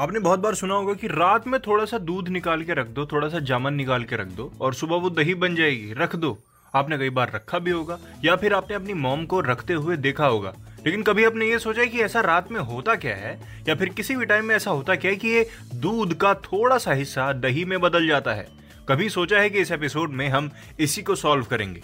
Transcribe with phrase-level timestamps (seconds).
[0.00, 3.06] आपने बहुत बार सुना होगा कि रात में थोड़ा सा दूध निकाल के रख दो,
[3.06, 6.38] थोड़ा सा जामन निकाल के रख दो और सुबह वो दही बन जाएगी, रख दो।
[6.74, 10.26] आपने कई बार रखा भी होगा या फिर आपने अपनी मॉम को रखते हुए देखा
[10.26, 10.52] होगा।
[10.86, 13.88] लेकिन कभी आपने ये सोचा है कि ऐसा रात में होता क्या है या फिर
[13.88, 17.32] किसी भी टाइम में ऐसा होता क्या है कि ये दूध का थोड़ा सा हिस्सा
[17.32, 18.48] दही में बदल जाता है?
[18.88, 21.82] कभी सोचा है कि इस एपिसोड में हम इसी को सॉल्व करेंगे?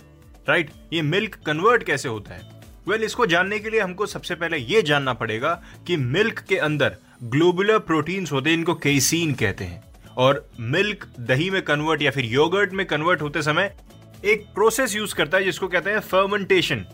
[0.49, 2.64] राइट ये मिल्क कन्वर्ट कैसे होता है?
[2.89, 6.57] वेल well, इसको जानने के लिए हमको सबसे पहले ये जानना पड़ेगा कि मिल्क के
[6.57, 9.83] अंदर ग्लोबुलर प्रोटीन्स होते हैं इनको केसीन कहते हैं।
[10.17, 13.77] और मिल्क दही में कन्वर्ट या फिर योगर्ट में कन्वर्ट होते समय
[14.25, 16.85] एक प्रोसेस यूज़ करता है जिसको कहते हैं फर्मेंटेशन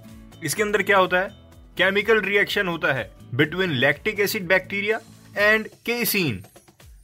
[0.44, 1.28] इसके अंदर क्या होता है?
[1.76, 5.00] केमिकल रिएक्शन होता है between lactic acid bacteria
[5.38, 6.44] and casein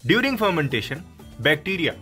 [0.06, 0.96] during fermentation
[1.40, 1.92] bacteria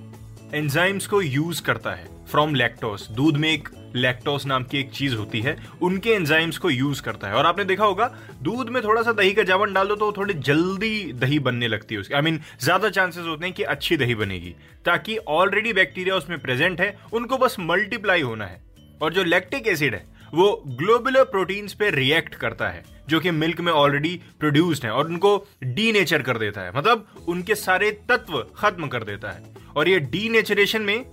[0.58, 5.14] enzymes को यूज़ करता है फ्रॉम लैक्टोस दूध में एक लैक्टोस नाम की एक चीज़
[5.14, 8.06] होती है, उनके एंजाइम्स को यूज़ करता है। और आपने देखा होगा,
[8.42, 11.94] दूध में थोड़ा सा दही का जावन डाल दो तो थोड़ी जल्दी दही बनने लगती
[11.94, 16.16] है उसकी। आई मीन ज़्यादा चांसेस होते हैं कि अच्छी दही बनेगी, ताकि ऑलरेडी बैक्टीरिया
[16.16, 18.62] उसमें प्रेजेंट है, उनको बस मल्टीप्लाई होना है।
[19.02, 23.60] और जो लैक्टिक एसिड है, वो ग्लोबुलर प्रोटीन्स पे रिएक्ट करता है, जो कि मिल्क
[23.60, 28.86] में ऑलरेडी प्रोड्यूस्ड है, और उनको डीनेचर कर देता है। मतलब उनके सारे तत्व खत्म
[28.86, 31.04] कर देता है। और ये डी में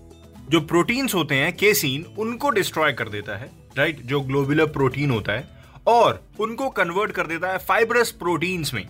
[0.51, 5.33] जो प्रोटीन्स होते हैं, केसीन, उनको डिस्ट्रॉय कर देता है राइट जो ग्लोबुलर प्रोटीन होता
[5.33, 5.47] है,
[5.87, 8.85] और उनको कन्वर्ट कर देता है फाइब्रस प्रोटीन्स में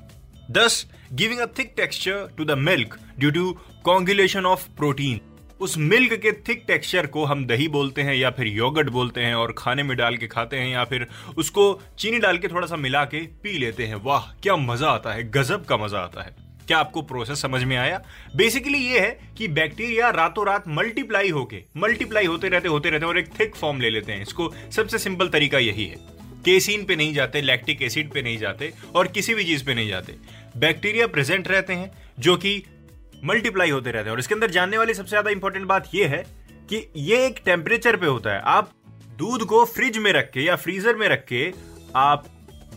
[0.51, 3.51] thus giving a thick texture to the milk due to
[3.85, 5.19] coagulation of protein
[5.61, 9.33] उस मिल्क के थिक टेक्सचर को हम दही बोलते हैं या फिर योगर्ट बोलते हैं
[9.35, 11.65] और खाने में डाल के खाते हैं या फिर उसको
[11.99, 15.29] चीनी डाल के थोड़ा सा मिला के पी लेते हैं। वाह, क्या मज़ा आता है,
[15.31, 16.35] गजब का मज़ा आता है।
[16.71, 17.99] क्या आपको प्रोसेस समझ में आया?
[18.35, 23.17] बेसिकली ये है कि बैक्टीरिया रातों रात मल्टीप्लाई होके मल्टीप्लाई होते रहते होते रहते और
[23.19, 25.97] एक थिक फॉर्म ले लेते हैं। इसको सबसे सिंपल तरीका यही है।
[26.45, 29.89] केसीन पे नहीं जाते लैक्टिक एसिड पे नहीं जाते और किसी भी चीज़ पे नहीं
[29.89, 30.15] जाते।
[30.57, 32.61] बैक्टीरिया प्रेजेंट रहते हैं जो कि
[33.25, 36.23] मल्टीप्लाई होते रहते हैं। और इसके अंदर जानने वाली सबसे ज़्यादा इंपॉर्टेंट बात यह है
[36.69, 38.73] कि ये एक टेम्परेचर पे होता है। आप
[39.19, 41.51] दूध को फ्रिज में रख के या फ्रीजर में रख के
[41.99, 42.25] आप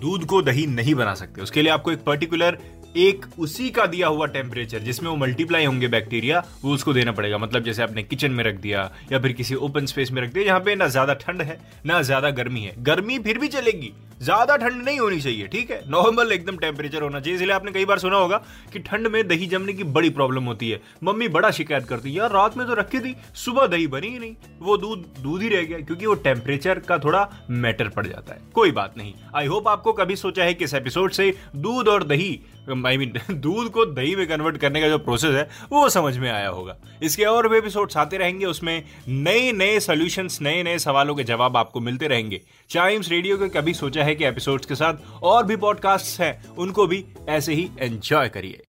[0.00, 2.58] दूध को दही नहीं बना सकते। उसके लिए आपको एक पर्टिकुलर
[2.96, 7.38] एक उसी का दिया हुआ टेम्परेचर जिसमें वो मल्टीप्लाई होंगे बैक्टीरिया वो उसको देना पड़ेगा।
[7.38, 10.44] मतलब जैसे आपने किचन में रख दिया, या फिर किसी ओपन स्पेस में रख दिया
[10.44, 14.56] यहाँ पे ना ज़्यादा ठंड है, ना ज़्यादा गर्मी है। गर्मी फिर भी चलेगी। ज़्यादा
[14.56, 15.82] ठंड नहीं होनी चाहिए, ठीक है?
[15.88, 18.36] नॉर्मल एकदम टेम्परेचर होना चाहिए। इसलिए आपने कई बार सुना होगा
[18.72, 22.16] कि ठंड में दही जमने की बड़ी प्रॉब्लम होती है। मम्मी बड़ा शिकायत करती है,
[22.16, 25.48] यार, रात में तो रखी थी, सुबह दही बनी ही नहीं। वो दूध दूध ही
[25.48, 29.46] रह गया, क्योंकि वो टेम्परेचर का थोड़ा मैटर पड़ जाता है। कोई बात नहीं। आई
[29.46, 32.40] होप आपको कभी सोचा है कि इस एपिसोड से दूध और दही
[32.86, 36.30] आई मीन दूध को दही में कन्वर्ट करने का जो प्रोसेस है, वो समझ में
[36.30, 41.14] आया होगा। इसके और भी एपिसोड्स आते रहेंगे, उसमें नए नए सोल्यूशंस नए नए सवालों
[41.14, 44.94] के जवाब आपको मिलते रहेंगे। चाइम्स रेडियो के कभी सोचा है के एपिसोड्स के साथ
[45.22, 48.64] और भी पॉडकास्ट हैं, उनको भी ऐसे ही एंजॉय करिए।